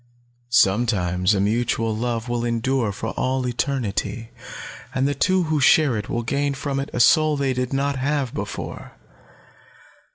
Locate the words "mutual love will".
1.39-2.43